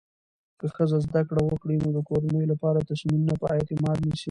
که 0.59 0.65
ښځه 0.75 0.97
زده 1.05 1.21
کړه 1.29 1.41
وکړي، 1.45 1.75
نو 1.83 1.89
د 1.97 1.99
کورنۍ 2.09 2.45
لپاره 2.53 2.87
تصمیمونه 2.89 3.33
په 3.41 3.47
اعتماد 3.55 3.97
نیسي. 4.07 4.19